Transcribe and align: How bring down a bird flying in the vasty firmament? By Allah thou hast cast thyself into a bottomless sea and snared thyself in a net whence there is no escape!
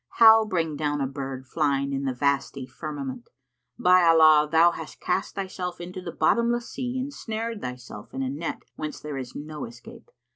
How 0.17 0.45
bring 0.45 0.75
down 0.75 0.99
a 0.99 1.05
bird 1.05 1.45
flying 1.45 1.93
in 1.93 2.05
the 2.05 2.13
vasty 2.15 2.65
firmament? 2.65 3.29
By 3.77 4.01
Allah 4.03 4.49
thou 4.51 4.71
hast 4.71 4.99
cast 4.99 5.35
thyself 5.35 5.79
into 5.79 5.99
a 6.03 6.11
bottomless 6.11 6.67
sea 6.71 6.97
and 6.97 7.13
snared 7.13 7.61
thyself 7.61 8.11
in 8.11 8.23
a 8.23 8.29
net 8.31 8.63
whence 8.75 8.99
there 8.99 9.19
is 9.19 9.35
no 9.35 9.65
escape! 9.65 10.09